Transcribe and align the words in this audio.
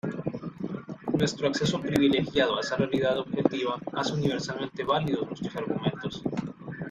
Nuestro 1.13 1.47
acceso 1.47 1.79
privilegiado 1.79 2.57
a 2.57 2.61
esa 2.61 2.75
realidad 2.75 3.19
objetiva 3.19 3.77
hace 3.93 4.13
universalmente 4.13 4.83
válidos 4.83 5.27
nuestros 5.27 5.55
argumentos. 5.57 6.23